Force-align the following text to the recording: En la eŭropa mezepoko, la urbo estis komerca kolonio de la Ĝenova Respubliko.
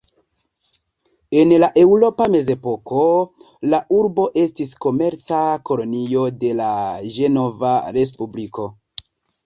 En 1.41 1.51
la 1.63 1.67
eŭropa 1.81 2.27
mezepoko, 2.37 3.03
la 3.75 3.81
urbo 3.99 4.27
estis 4.47 4.73
komerca 4.89 5.45
kolonio 5.71 6.27
de 6.45 6.53
la 6.65 6.75
Ĝenova 7.19 7.79
Respubliko. 8.01 8.71